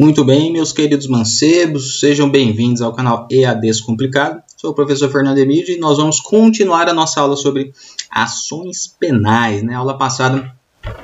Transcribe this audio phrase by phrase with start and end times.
[0.00, 4.42] Muito bem, meus queridos mancebos, sejam bem-vindos ao canal EAD Descomplicado.
[4.56, 7.74] Sou o professor Fernando Emílio e nós vamos continuar a nossa aula sobre
[8.10, 9.62] ações penais.
[9.62, 9.74] Na né?
[9.76, 10.56] aula passada,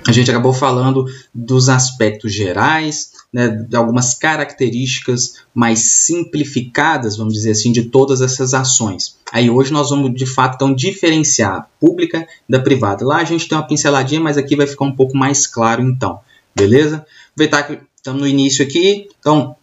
[0.09, 1.05] a gente acabou falando
[1.35, 8.55] dos aspectos gerais, né, de algumas características mais simplificadas, vamos dizer assim, de todas essas
[8.55, 9.19] ações.
[9.31, 13.05] Aí hoje nós vamos de fato então diferenciar a pública da privada.
[13.05, 16.19] Lá a gente tem uma pinceladinha, mas aqui vai ficar um pouco mais claro então,
[16.57, 17.05] beleza?
[17.35, 19.57] Aproveitar que Estamos no início aqui, então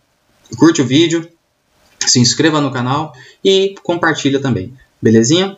[0.57, 1.25] curte o vídeo,
[2.05, 5.55] se inscreva no canal e compartilha também, belezinha?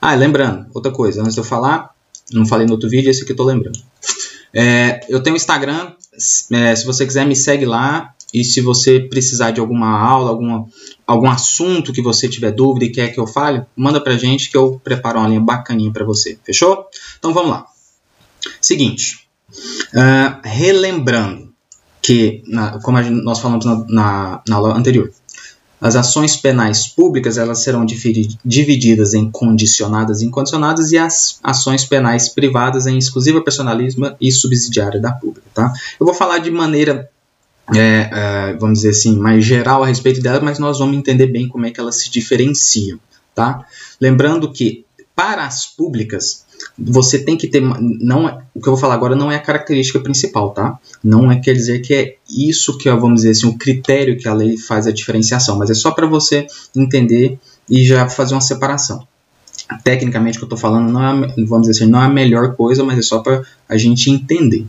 [0.00, 1.90] Ah, lembrando, outra coisa, antes de eu falar,
[2.32, 3.78] não falei no outro vídeo, esse aqui eu tô lembrando.
[4.54, 5.92] É, eu tenho Instagram,
[6.52, 10.66] é, se você quiser me segue lá, e se você precisar de alguma aula, alguma,
[11.06, 14.56] algum assunto que você tiver dúvida e quer que eu fale, manda pra gente que
[14.56, 16.86] eu preparo uma linha bacaninha para você, fechou?
[17.18, 17.66] Então vamos lá.
[18.58, 19.28] Seguinte,
[19.92, 21.49] uh, relembrando,
[22.02, 25.10] que, na, como nós falamos na, na, na, aula anterior,
[25.80, 32.28] as ações penais públicas elas serão divididas em condicionadas e incondicionadas e as ações penais
[32.28, 35.46] privadas em exclusiva personalismo e subsidiária da pública.
[35.54, 35.72] Tá?
[35.98, 37.10] Eu vou falar de maneira,
[37.74, 41.48] é, é, vamos dizer assim, mais geral a respeito delas, mas nós vamos entender bem
[41.48, 43.00] como é que elas se diferenciam.
[43.34, 43.64] Tá?
[43.98, 44.84] Lembrando que
[45.16, 46.44] para as públicas
[46.78, 47.60] você tem que ter.
[47.60, 50.78] Não, é, o que eu vou falar agora não é a característica principal, tá?
[51.02, 54.34] Não é quer dizer que é isso que, vamos dizer assim, o critério que a
[54.34, 57.38] lei faz a diferenciação, mas é só para você entender
[57.68, 59.06] e já fazer uma separação.
[59.84, 62.54] Tecnicamente, o que eu estou falando não é, vamos dizer assim, não é a melhor
[62.56, 64.66] coisa, mas é só para a gente entender.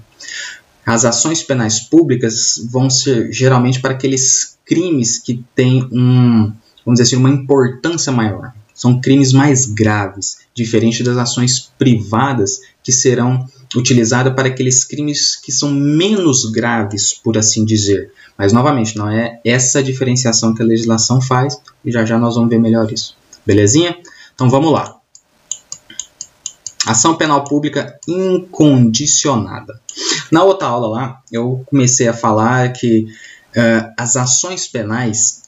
[0.86, 6.52] As ações penais públicas vão ser geralmente para aqueles crimes que têm um,
[6.86, 8.54] vamos dizer assim, uma importância maior.
[8.82, 15.52] São crimes mais graves, diferente das ações privadas que serão utilizadas para aqueles crimes que
[15.52, 18.12] são menos graves, por assim dizer.
[18.36, 22.50] Mas, novamente, não é essa diferenciação que a legislação faz e já já nós vamos
[22.50, 23.16] ver melhor isso.
[23.46, 23.96] Belezinha?
[24.34, 24.98] Então vamos lá.
[26.84, 29.80] Ação penal pública incondicionada.
[30.32, 33.06] Na outra aula lá, eu comecei a falar que
[33.56, 35.44] uh, as ações penais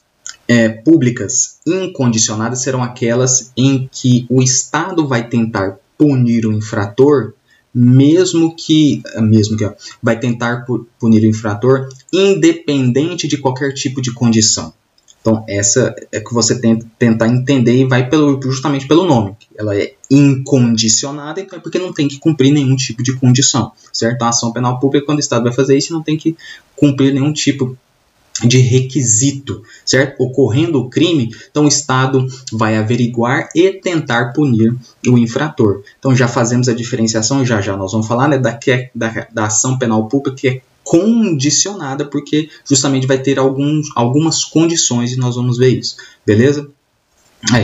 [0.46, 7.32] é, públicas incondicionadas serão aquelas em que o Estado vai tentar punir o infrator,
[7.74, 9.68] mesmo que, mesmo que
[10.02, 10.64] vai tentar
[10.98, 14.72] punir o infrator, independente de qualquer tipo de condição.
[15.20, 19.34] Então, essa é que você tenta tentar entender e vai pelo, justamente pelo nome.
[19.56, 24.22] Ela é incondicionada, então é porque não tem que cumprir nenhum tipo de condição, certo?
[24.22, 26.36] A ação penal pública, quando o Estado vai fazer isso, não tem que
[26.76, 27.74] cumprir nenhum tipo
[28.42, 30.22] de requisito, certo?
[30.22, 34.74] Ocorrendo o crime, então o Estado vai averiguar e tentar punir
[35.06, 35.82] o infrator.
[35.98, 39.46] Então já fazemos a diferenciação, já já nós vamos falar né, da, é, da, da
[39.46, 45.36] ação penal pública que é condicionada, porque justamente vai ter alguns, algumas condições e nós
[45.36, 45.96] vamos ver isso,
[46.26, 46.68] beleza?
[47.54, 47.62] É,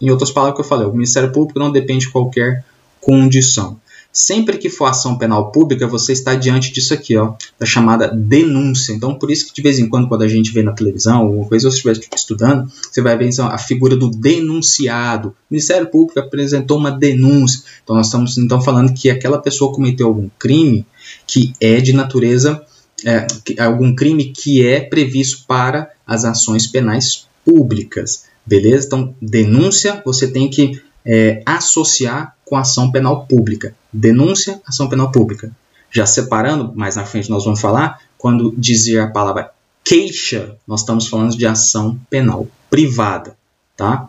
[0.00, 2.64] em outras palavras que eu falei, o Ministério Público não depende de qualquer
[3.00, 3.80] condição.
[4.18, 8.94] Sempre que for ação penal pública, você está diante disso aqui, ó, da chamada denúncia.
[8.94, 11.46] Então, por isso que de vez em quando, quando a gente vê na televisão, alguma
[11.46, 15.28] coisa, ou se estiver estudando, você vai ver então, a figura do denunciado.
[15.28, 17.60] O Ministério Público apresentou uma denúncia.
[17.84, 20.86] Então, nós estamos então falando que aquela pessoa cometeu algum crime
[21.26, 22.64] que é de natureza,
[23.04, 23.26] é,
[23.62, 28.24] algum crime que é previsto para as ações penais públicas.
[28.46, 28.86] Beleza?
[28.86, 33.74] Então, denúncia, você tem que é, associar com ação penal pública.
[33.92, 35.50] Denúncia, ação penal pública.
[35.90, 39.52] Já separando, mais na frente nós vamos falar, quando dizer a palavra
[39.84, 43.36] queixa, nós estamos falando de ação penal privada,
[43.76, 44.08] tá?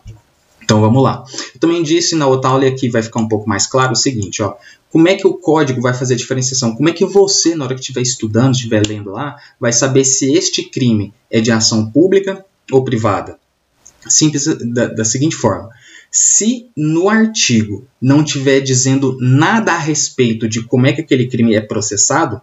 [0.62, 1.24] Então vamos lá.
[1.54, 3.96] Eu também disse na outra aula e aqui vai ficar um pouco mais claro o
[3.96, 4.56] seguinte, ó.
[4.90, 6.74] Como é que o código vai fazer a diferenciação?
[6.74, 10.32] Como é que você, na hora que estiver estudando, estiver lendo lá, vai saber se
[10.32, 13.38] este crime é de ação pública ou privada?
[14.08, 15.70] Simples da, da seguinte forma:
[16.10, 21.54] se no artigo não tiver dizendo nada a respeito de como é que aquele crime
[21.54, 22.40] é processado,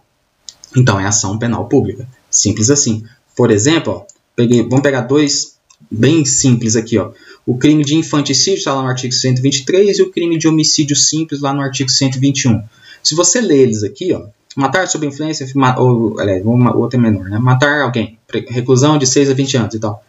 [0.76, 2.08] então é ação penal pública.
[2.30, 3.04] Simples assim.
[3.36, 5.56] Por exemplo, ó, peguei, vamos pegar dois
[5.90, 6.98] bem simples aqui.
[6.98, 7.12] Ó.
[7.46, 11.42] O crime de infanticídio está lá no artigo 123 e o crime de homicídio simples
[11.42, 12.62] lá no artigo 121.
[13.02, 14.26] Se você ler eles aqui, ó,
[14.56, 15.46] matar sob influência,
[15.78, 17.38] ou, aliás, uma outra é menor, né?
[17.38, 18.18] matar alguém,
[18.50, 20.04] reclusão de 6 a 20 anos e tal.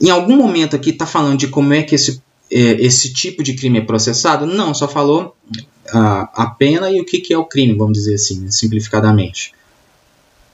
[0.00, 2.22] Em algum momento aqui está falando de como é que esse
[2.54, 4.46] esse tipo de crime é processado?
[4.46, 5.36] Não, só falou
[5.92, 9.54] a, a pena e o que, que é o crime, vamos dizer assim, né, simplificadamente.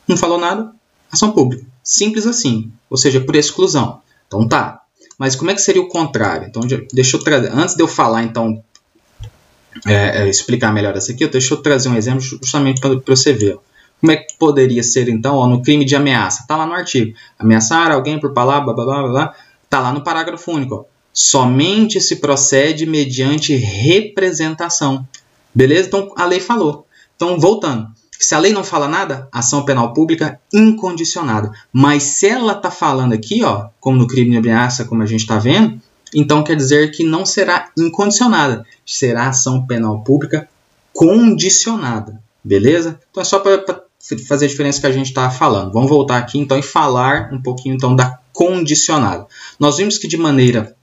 [0.06, 0.72] Não falou nada?
[1.10, 1.64] Ação pública.
[1.82, 2.70] Simples assim.
[2.88, 4.00] Ou seja, por exclusão.
[4.26, 4.82] Então tá.
[5.18, 6.46] Mas como é que seria o contrário?
[6.46, 6.62] Então,
[6.92, 7.50] deixa eu trazer.
[7.52, 8.62] Antes de eu falar, então,
[9.84, 13.58] é, é, explicar melhor essa aqui, deixa eu trazer um exemplo justamente para você ver.
[14.00, 16.42] Como é que poderia ser então ó, no crime de ameaça?
[16.42, 17.16] Está lá no artigo.
[17.36, 19.34] Ameaçar alguém por palavra, blá blá blá blá.
[19.64, 20.74] Está lá no parágrafo único.
[20.76, 20.84] Ó.
[21.12, 25.06] Somente se procede mediante representação.
[25.54, 25.88] Beleza?
[25.88, 26.86] Então a lei falou.
[27.16, 27.88] Então, voltando.
[28.18, 31.52] Se a lei não fala nada, ação penal pública incondicionada.
[31.72, 35.20] Mas se ela está falando aqui, ó, como no crime de ameaça, como a gente
[35.20, 35.80] está vendo,
[36.14, 40.48] então quer dizer que não será incondicionada, será ação penal pública
[40.92, 42.20] condicionada.
[42.42, 42.98] Beleza?
[43.10, 43.82] Então é só para
[44.26, 45.72] fazer a diferença que a gente está falando.
[45.72, 49.26] Vamos voltar aqui então e falar um pouquinho então da condicionada.
[49.58, 50.76] Nós vimos que de maneira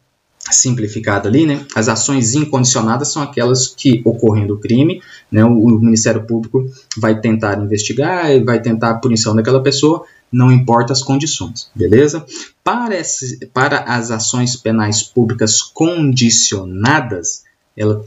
[0.52, 5.02] simplificada ali, né, as ações incondicionadas são aquelas que, ocorrendo o crime,
[5.32, 6.66] né, o, o, Ministério Público
[6.98, 12.26] vai tentar investigar, vai tentar a punição daquela pessoa, não importa as condições, beleza?
[12.64, 17.44] Para, esse, para as ações penais públicas condicionadas,
[17.76, 18.04] ela,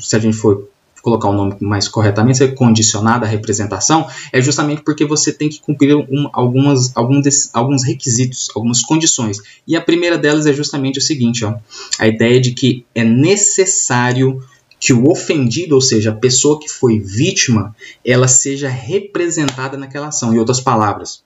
[0.00, 0.68] se a gente for
[1.02, 5.60] colocar o nome mais corretamente, ser condicionada à representação, é justamente porque você tem que
[5.60, 7.20] cumprir um, algumas, algum
[7.52, 9.38] alguns requisitos, algumas condições.
[9.66, 11.54] E a primeira delas é justamente o seguinte, ó,
[11.98, 14.42] a ideia de que é necessário
[14.80, 17.74] que o ofendido, ou seja, a pessoa que foi vítima,
[18.04, 20.32] ela seja representada naquela ação.
[20.32, 21.22] Em outras palavras,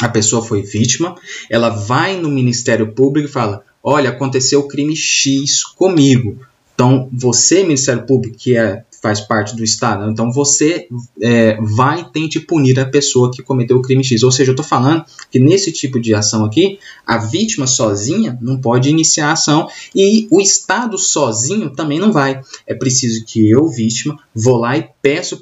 [0.00, 1.14] a pessoa foi vítima,
[1.48, 6.38] ela vai no Ministério Público e fala: Olha, aconteceu o crime X comigo.
[6.74, 10.08] Então, você, Ministério Público, que é faz parte do Estado.
[10.08, 10.86] Então você
[11.20, 14.22] é, vai e tente punir a pessoa que cometeu o crime X.
[14.22, 18.58] Ou seja, eu estou falando que nesse tipo de ação aqui, a vítima sozinha não
[18.58, 22.40] pode iniciar a ação e o Estado sozinho também não vai.
[22.64, 25.40] É preciso que eu, vítima, vou lá e peço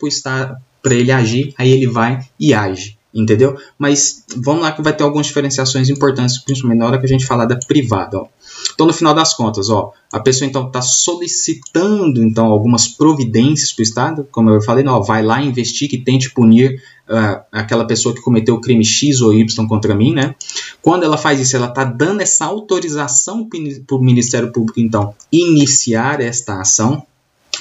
[0.83, 3.57] para ele agir, aí ele vai e age entendeu?
[3.79, 7.27] Mas vamos lá que vai ter algumas diferenciações importantes, principalmente na hora que a gente
[7.27, 8.19] falar da privada.
[8.19, 8.27] Ó.
[8.73, 13.83] Então, no final das contas, ó, a pessoa então está solicitando então algumas providências para
[13.83, 18.15] o Estado, como eu falei, não, vai lá, investigue e tente punir uh, aquela pessoa
[18.15, 20.35] que cometeu o crime X ou Y contra mim, né?
[20.81, 26.21] Quando ela faz isso, ela está dando essa autorização para o Ministério Público, então, iniciar
[26.21, 27.05] esta ação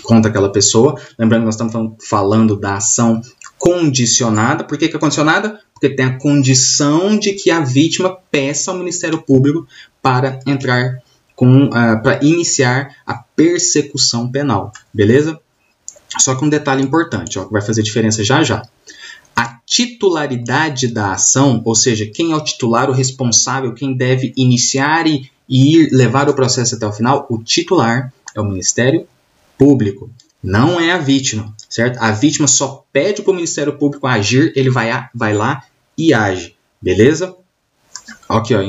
[0.03, 0.99] contra aquela pessoa.
[1.17, 3.21] Lembrando que nós estamos falando da ação
[3.59, 4.63] condicionada.
[4.63, 5.59] Por que, que é condicionada?
[5.73, 9.67] Porque tem a condição de que a vítima peça ao Ministério Público
[10.01, 11.01] para entrar
[11.35, 15.39] com, uh, para iniciar a persecução penal, beleza?
[16.17, 18.63] Só que um detalhe importante, ó, que vai fazer diferença já já.
[19.35, 25.05] A titularidade da ação, ou seja, quem é o titular, o responsável, quem deve iniciar
[25.05, 29.07] e, e ir levar o processo até o final, o titular é o Ministério
[29.57, 30.09] Público
[30.41, 31.97] não é a vítima, certo?
[31.99, 35.63] A vítima só pede para o Ministério Público agir, ele vai, vai lá
[35.97, 37.35] e age, beleza?
[38.27, 38.61] Aqui, ó,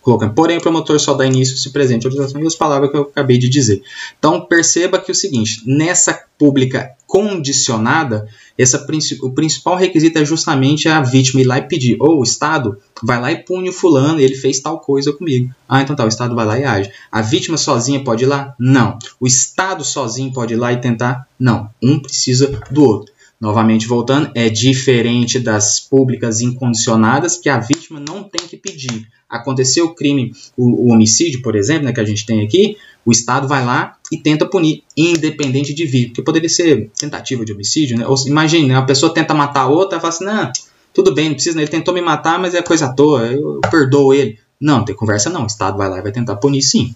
[0.00, 2.96] colocando, porém, o promotor só dá início se presente a autorização e as palavras que
[2.96, 3.82] eu acabei de dizer.
[4.18, 8.86] Então, perceba que é o seguinte, nessa pública condicionada, essa,
[9.22, 13.20] o principal requisito é justamente a vítima ir lá e pedir, ou o Estado vai
[13.20, 15.52] lá e pune o fulano, ele fez tal coisa comigo.
[15.68, 16.90] Ah, então tá, o Estado vai lá e age.
[17.10, 18.54] A vítima sozinha pode ir lá?
[18.58, 18.98] Não.
[19.18, 21.26] O Estado sozinho pode ir lá e tentar?
[21.38, 21.70] Não.
[21.82, 23.12] Um precisa do outro.
[23.40, 29.08] Novamente voltando, é diferente das públicas incondicionadas que a vítima não tem que pedir.
[29.26, 33.10] Aconteceu o crime, o, o homicídio, por exemplo, né, que a gente tem aqui, o
[33.10, 37.96] Estado vai lá e tenta punir, independente de vítima, porque poderia ser tentativa de homicídio,
[37.96, 38.06] né?
[38.06, 40.52] Ou imagine, né, a pessoa tenta matar a outra fala assim, não,
[40.92, 41.62] tudo bem, não precisa, né?
[41.62, 44.38] ele tentou me matar, mas é coisa à toa, eu, eu perdoo ele.
[44.60, 46.94] Não, não tem conversa não, o Estado vai lá e vai tentar punir sim.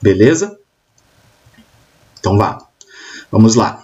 [0.00, 0.58] Beleza?
[2.18, 2.58] Então vá.
[3.30, 3.83] Vamos lá.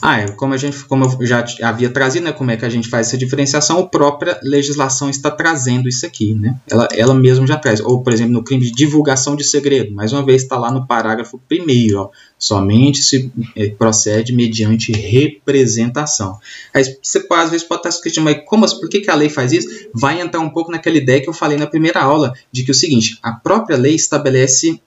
[0.00, 2.68] Ah, é, como, a gente, como eu já havia trazido, né, como é que a
[2.68, 6.34] gente faz essa diferenciação, a própria legislação está trazendo isso aqui.
[6.34, 6.56] Né?
[6.70, 7.80] Ela, ela mesma já traz.
[7.80, 10.86] Ou, por exemplo, no crime de divulgação de segredo, mais uma vez está lá no
[10.86, 16.38] parágrafo primeiro, ó, somente se é, procede mediante representação.
[16.72, 19.28] Aí você às vezes pode estar se questionando, mas como, por que, que a lei
[19.28, 19.88] faz isso?
[19.92, 22.72] Vai entrar um pouco naquela ideia que eu falei na primeira aula, de que é
[22.72, 24.80] o seguinte, a própria lei estabelece,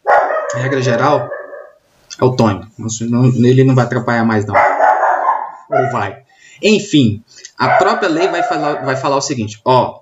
[0.55, 1.29] regra geral,
[2.19, 2.67] autônomo.
[3.43, 4.70] Ele não vai atrapalhar mais não
[5.71, 6.23] ou vai?
[6.61, 7.23] Enfim,
[7.57, 10.01] a própria lei vai falar, vai falar o seguinte: ó,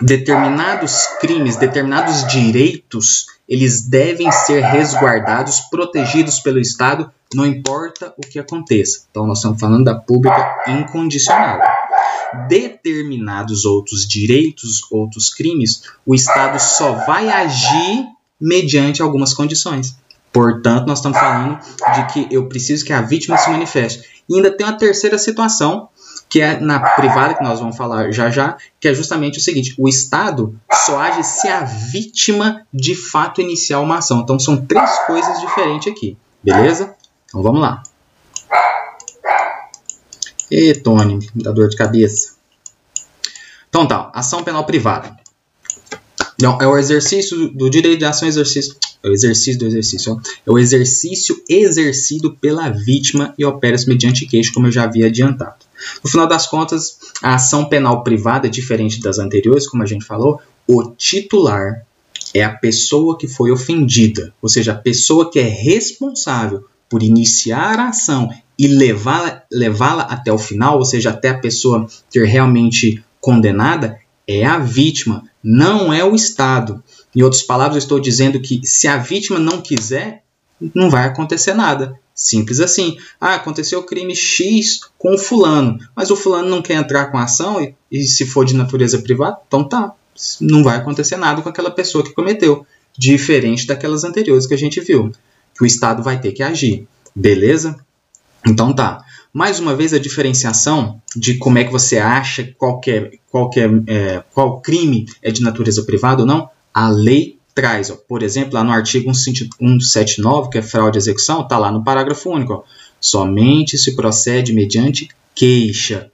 [0.00, 8.38] determinados crimes, determinados direitos, eles devem ser resguardados, protegidos pelo Estado, não importa o que
[8.38, 9.06] aconteça.
[9.10, 11.64] Então, nós estamos falando da pública incondicionada.
[12.48, 18.06] Determinados outros direitos, outros crimes, o Estado só vai agir
[18.40, 19.96] mediante algumas condições.
[20.32, 21.58] Portanto, nós estamos falando
[21.94, 24.21] de que eu preciso que a vítima se manifeste.
[24.32, 25.88] Ainda tem uma terceira situação,
[26.28, 29.74] que é na privada, que nós vamos falar já já, que é justamente o seguinte:
[29.78, 34.20] o Estado só age se a vítima de fato iniciar uma ação.
[34.20, 36.94] Então são três coisas diferentes aqui, beleza?
[37.28, 37.82] Então vamos lá.
[40.50, 42.34] E Tony, dá dor de cabeça.
[43.68, 45.21] Então tá, ação penal privada.
[46.42, 48.74] Não, é o exercício do direito de ação exercício.
[49.02, 50.12] É o exercício do exercício.
[50.12, 50.20] Ó.
[50.46, 55.64] É o exercício exercido pela vítima e opera-se mediante queixo, como eu já havia adiantado.
[56.02, 60.40] No final das contas, a ação penal privada, diferente das anteriores, como a gente falou,
[60.66, 61.86] o titular
[62.34, 67.78] é a pessoa que foi ofendida, ou seja, a pessoa que é responsável por iniciar
[67.78, 73.02] a ação e levá-la levá até o final, ou seja, até a pessoa ter realmente
[73.20, 76.82] condenada, é a vítima, não é o Estado.
[77.14, 80.22] Em outras palavras, eu estou dizendo que se a vítima não quiser,
[80.74, 81.98] não vai acontecer nada.
[82.14, 82.96] Simples assim.
[83.20, 87.18] Ah, aconteceu o crime X com o fulano, mas o fulano não quer entrar com
[87.18, 89.92] a ação e, e se for de natureza privada, então tá.
[90.40, 92.66] Não vai acontecer nada com aquela pessoa que cometeu.
[92.96, 95.10] Diferente daquelas anteriores que a gente viu.
[95.56, 96.86] Que o Estado vai ter que agir.
[97.16, 97.76] Beleza?
[98.46, 99.02] Então tá.
[99.32, 104.60] Mais uma vez a diferenciação de como é que você acha é, é, é, qual
[104.60, 107.90] crime é de natureza privada ou não, a lei traz.
[107.90, 111.82] Ó, por exemplo, lá no artigo 179, que é fraude de execução, está lá no
[111.82, 112.52] parágrafo único.
[112.52, 112.62] Ó,
[113.00, 116.10] somente se procede mediante queixa.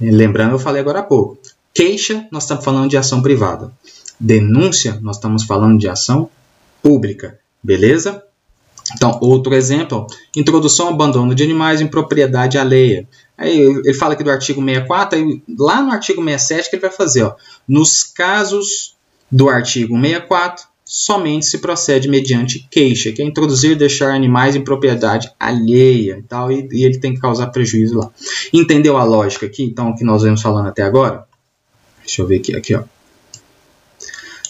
[0.00, 1.38] Lembrando, eu falei agora há pouco.
[1.72, 3.72] Queixa, nós estamos falando de ação privada.
[4.18, 6.28] Denúncia, nós estamos falando de ação
[6.82, 7.38] pública.
[7.62, 8.22] Beleza?
[8.94, 13.08] Então, outro exemplo, introdução ao abandono de animais em propriedade alheia.
[13.36, 16.90] Aí ele fala aqui do artigo 64, aí lá no artigo 67 que ele vai
[16.90, 17.34] fazer, ó,
[17.68, 18.96] nos casos
[19.30, 24.62] do artigo 64, somente se procede mediante queixa, que é introduzir e deixar animais em
[24.62, 28.10] propriedade alheia e tal, e, e ele tem que causar prejuízo lá.
[28.52, 31.26] Entendeu a lógica aqui, então, que nós vemos falando até agora?
[32.04, 32.84] Deixa eu ver aqui, aqui ó.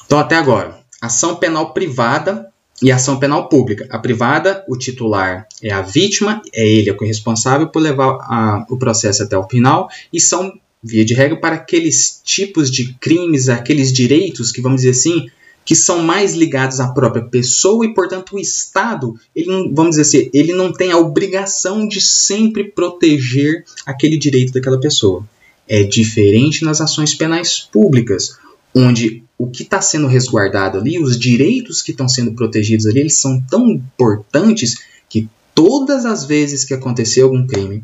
[0.04, 2.52] Então, até agora, ação penal privada
[2.82, 3.86] e ação penal pública.
[3.90, 8.76] A privada, o titular é a vítima, é ele o responsável por levar a, o
[8.76, 10.52] processo até o final, e são,
[10.82, 15.28] via de regra, para aqueles tipos de crimes, aqueles direitos que, vamos dizer assim,
[15.64, 20.30] que são mais ligados à própria pessoa e, portanto, o Estado, ele, vamos dizer assim,
[20.32, 25.28] ele não tem a obrigação de sempre proteger aquele direito daquela pessoa.
[25.68, 28.38] É diferente nas ações penais públicas,
[28.76, 33.16] onde o que está sendo resguardado ali, os direitos que estão sendo protegidos ali, eles
[33.16, 34.76] são tão importantes
[35.08, 37.82] que todas as vezes que acontecer algum crime,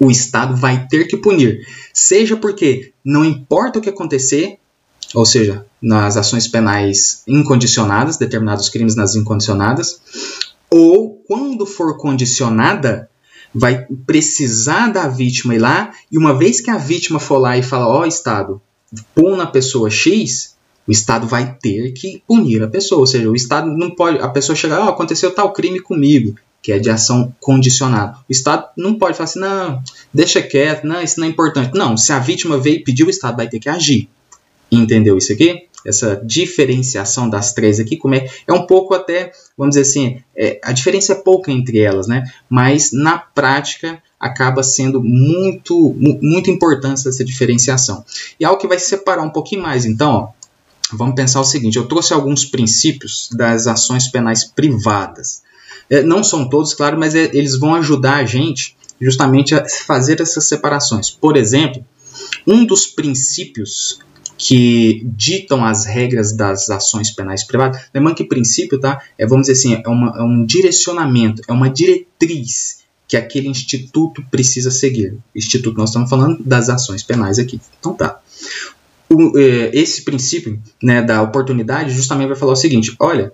[0.00, 1.66] o Estado vai ter que punir.
[1.92, 4.58] Seja porque não importa o que acontecer,
[5.14, 10.00] ou seja, nas ações penais incondicionadas, determinados crimes nas incondicionadas,
[10.70, 13.10] ou quando for condicionada,
[13.54, 17.62] vai precisar da vítima ir lá, e uma vez que a vítima for lá e
[17.62, 18.60] falar, ó oh, Estado,
[19.14, 23.00] pôr na pessoa X, o Estado vai ter que punir a pessoa.
[23.00, 24.18] Ou seja, o Estado não pode.
[24.18, 28.16] A pessoa chegar, oh, aconteceu tal crime comigo, que é de ação condicionada.
[28.28, 31.76] O Estado não pode falar assim, não, deixa quieto, não, isso não é importante.
[31.76, 34.08] Não, se a vítima veio e pediu, o Estado vai ter que agir.
[34.70, 35.64] Entendeu isso aqui?
[35.84, 40.58] Essa diferenciação das três aqui, como é, é um pouco até, vamos dizer assim, é,
[40.64, 42.24] a diferença é pouca entre elas, né?
[42.50, 48.04] Mas na prática acaba sendo muito, muito importante essa diferenciação.
[48.40, 50.28] E algo que vai separar um pouquinho mais, então, ó,
[50.92, 55.42] vamos pensar o seguinte: eu trouxe alguns princípios das ações penais privadas.
[55.88, 60.20] É, não são todos, claro, mas é, eles vão ajudar a gente justamente a fazer
[60.20, 61.10] essas separações.
[61.10, 61.84] Por exemplo,
[62.46, 64.00] um dos princípios
[64.38, 67.80] que ditam as regras das ações penais privadas.
[67.94, 69.00] Lembrando que princípio, tá?
[69.16, 74.24] É, vamos dizer assim, é, uma, é um direcionamento, é uma diretriz que aquele instituto
[74.30, 75.16] precisa seguir.
[75.34, 77.60] Instituto, nós estamos falando das ações penais aqui.
[77.78, 78.20] Então tá.
[79.08, 83.32] O, é, esse princípio né, da oportunidade justamente vai falar o seguinte: olha,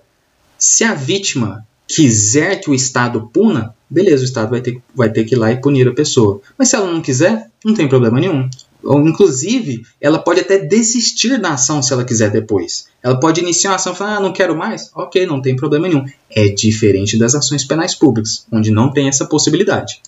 [0.57, 5.23] se a vítima quiser que o Estado puna, beleza, o Estado vai ter, vai ter
[5.23, 6.41] que ir lá e punir a pessoa.
[6.57, 8.49] Mas se ela não quiser, não tem problema nenhum.
[8.83, 12.87] Inclusive, ela pode até desistir da ação se ela quiser depois.
[13.01, 14.91] Ela pode iniciar a ação e falar, ah, não quero mais.
[14.93, 16.05] Ok, não tem problema nenhum.
[16.29, 20.01] É diferente das ações penais públicas, onde não tem essa possibilidade.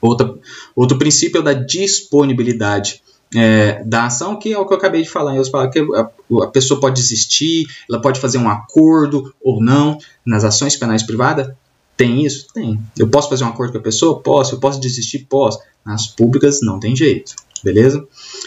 [0.00, 0.34] Outra,
[0.74, 3.02] outro princípio é o da disponibilidade
[3.34, 5.36] é, da ação, que é o que eu acabei de falar.
[5.36, 6.10] Eu falo que a,
[6.42, 9.98] a, pessoa pode desistir, ela pode fazer um acordo ou não.
[10.24, 11.54] Nas ações penais privadas,
[11.96, 12.48] tem isso?
[12.52, 12.80] Tem.
[12.98, 14.20] Eu posso fazer um acordo com a pessoa?
[14.20, 14.56] Posso.
[14.56, 15.20] Eu posso desistir?
[15.30, 15.60] Posso.
[15.84, 18.06] Nas públicas, não tem jeito beleza?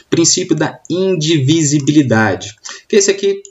[0.09, 2.55] Princípio da indivisibilidade,
[2.87, 3.41] que esse aqui,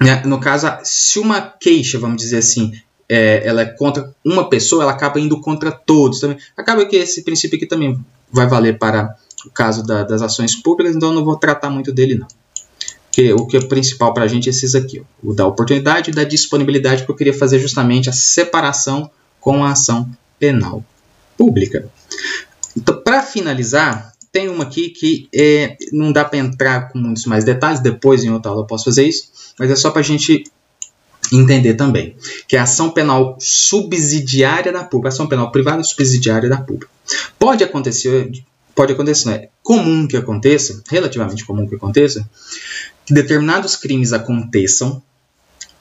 [0.00, 2.72] né, no caso, se uma queixa, vamos dizer assim,
[3.08, 6.38] é, ela é contra uma pessoa, ela acaba indo contra todos também.
[6.56, 10.96] Acaba que esse princípio aqui também vai valer para o caso da, das ações públicas,
[10.96, 12.26] então eu não vou tratar muito dele não.
[13.10, 16.10] Que, o que é principal para a gente é esses aqui, ó, o da oportunidade
[16.10, 20.82] e da disponibilidade, que eu queria fazer justamente a separação com a ação penal
[21.36, 21.90] pública.
[22.74, 27.44] Então, Para finalizar, tem uma aqui que é, não dá para entrar com muitos mais
[27.44, 30.44] detalhes, depois em outra aula eu posso fazer isso, mas é só para a gente
[31.30, 32.16] entender também,
[32.48, 36.90] que é a ação penal subsidiária da pública, ação penal privada subsidiária da pública.
[37.38, 38.32] Pode acontecer,
[38.74, 42.28] pode acontecer, é comum que aconteça, relativamente comum que aconteça,
[43.04, 45.02] que determinados crimes aconteçam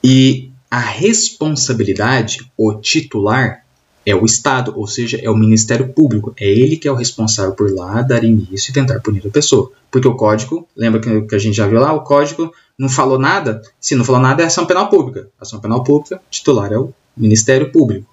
[0.03, 3.65] e a responsabilidade, o titular,
[4.05, 6.33] é o Estado, ou seja, é o Ministério Público.
[6.39, 9.71] É ele que é o responsável por lá dar início e tentar punir a pessoa.
[9.89, 13.61] Porque o código, lembra que a gente já viu lá, o código não falou nada?
[13.79, 15.27] Se não falou nada, é ação penal pública.
[15.39, 18.09] Ação penal pública, titular é o Ministério Público.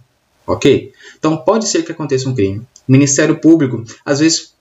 [0.47, 0.93] Ok?
[1.19, 2.59] Então pode ser que aconteça um crime.
[2.87, 4.53] O Ministério Público, às vezes,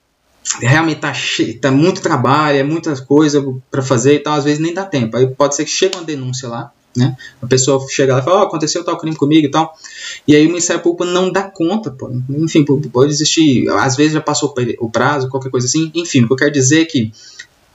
[0.60, 1.12] realmente está
[1.60, 5.16] tá muito trabalho, é muita coisa para fazer e tal, às vezes nem dá tempo.
[5.16, 7.16] Aí pode ser que chegue uma denúncia lá, né?
[7.40, 9.74] A pessoa chega lá e fala, oh, aconteceu tal crime comigo e tal.
[10.26, 12.10] E aí o Ministério Público não dá conta, pô.
[12.30, 15.90] Enfim, pode existir, às vezes já passou o prazo, qualquer coisa assim.
[15.94, 17.12] Enfim, o que eu quero dizer é que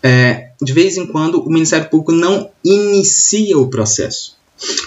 [0.01, 4.38] é, de vez em quando o Ministério Público não inicia o processo.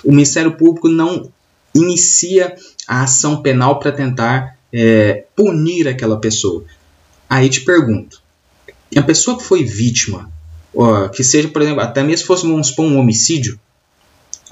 [0.05, 1.31] O Ministério Público não
[1.75, 2.55] inicia
[2.87, 6.65] a ação penal para tentar é, punir aquela pessoa.
[7.29, 8.21] Aí te pergunto,
[8.95, 10.31] a pessoa que foi vítima,
[10.75, 13.59] ó, que seja, por exemplo, até mesmo se fosse um homicídio,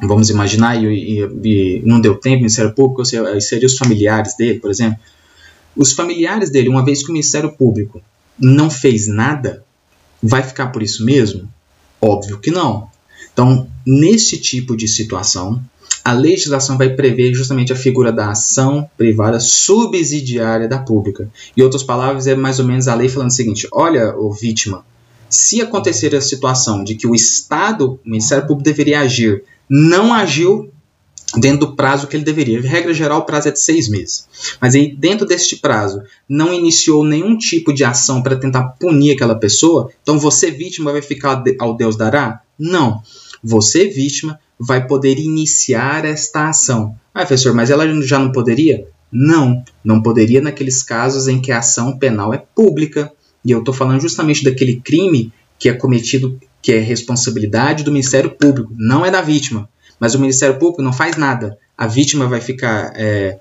[0.00, 4.60] vamos imaginar, e, e, e não deu tempo, o Ministério Público, seria, os familiares dele,
[4.60, 4.98] por exemplo.
[5.76, 8.00] Os familiares dele, uma vez que o Ministério Público
[8.38, 9.64] não fez nada,
[10.26, 11.46] Vai ficar por isso mesmo?
[12.00, 12.88] Óbvio que não.
[13.30, 15.62] Então, nesse tipo de situação,
[16.02, 21.28] a legislação vai prever justamente a figura da ação privada subsidiária da pública.
[21.54, 24.82] Em outras palavras, é mais ou menos a lei falando o seguinte: olha, o vítima,
[25.28, 29.44] se acontecer a situação de que o Estado, o Ministério Público deveria agir,
[29.76, 30.72] não agiu,
[31.36, 32.60] dentro do prazo que ele deveria.
[32.60, 34.28] Regra geral, o prazo é de seis meses.
[34.60, 39.34] Mas aí, dentro deste prazo, não iniciou nenhum tipo de ação para tentar punir aquela
[39.34, 42.40] pessoa, então você, vítima, vai ficar ao Deus dará?
[42.56, 43.02] Não.
[43.42, 46.94] Você, vítima, vai poder iniciar esta ação.
[47.12, 48.86] Ah, professor, mas ela já não poderia?
[49.10, 53.10] Não, não poderia naqueles casos em que a ação penal é pública.
[53.44, 58.30] E eu estou falando justamente daquele crime que é cometido, que é responsabilidade do Ministério
[58.30, 61.56] Público, não é da vítima mas o Ministério Público não faz nada.
[61.78, 63.38] A vítima vai ficar é,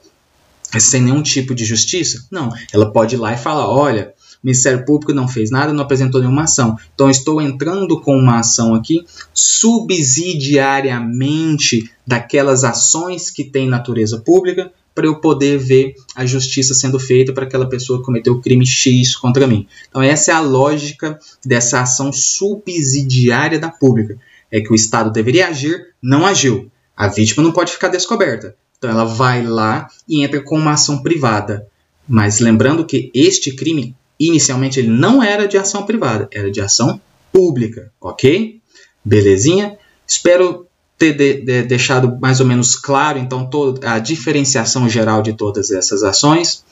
[0.80, 2.26] sem nenhum tipo de justiça?
[2.32, 2.50] Não.
[2.72, 6.22] Ela pode ir lá e falar: olha, o Ministério Público não fez nada, não apresentou
[6.22, 6.78] nenhuma ação.
[6.94, 15.08] Então, estou entrando com uma ação aqui subsidiariamente daquelas ações que têm natureza pública para
[15.08, 19.16] eu poder ver a justiça sendo feita para aquela pessoa que cometeu o crime X
[19.16, 19.68] contra mim.
[19.90, 24.18] Então, essa é a lógica dessa ação subsidiária da pública
[24.54, 26.72] é que o Estado deveria agir, não agiu.
[26.96, 28.56] A vítima não pode ficar descoberta.
[28.78, 31.66] Então ela vai lá e entra com uma ação privada.
[32.08, 37.02] Mas lembrando que este crime, inicialmente, ele não era de ação privada, era de ação
[37.32, 38.62] pública, ok?
[39.04, 39.76] Belezinha?
[40.06, 40.63] Espero
[41.04, 45.70] ter de, de, deixado mais ou menos claro, então, toda a diferenciação geral de todas
[45.72, 46.64] essas ações.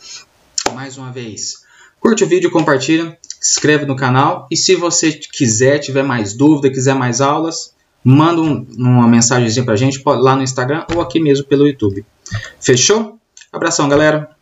[0.73, 1.63] Mais uma vez,
[1.99, 6.69] curte o vídeo, compartilha, se inscreve no canal e se você quiser, tiver mais dúvida,
[6.69, 11.19] quiser mais aulas, manda um, uma mensagem para a gente lá no Instagram ou aqui
[11.19, 12.05] mesmo pelo YouTube.
[12.59, 13.19] Fechou?
[13.51, 14.40] Abração, galera!